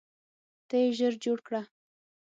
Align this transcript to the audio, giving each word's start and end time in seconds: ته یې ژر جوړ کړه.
ته 0.67 0.75
یې 0.81 0.87
ژر 0.97 1.13
جوړ 1.23 1.37
کړه. 1.47 1.61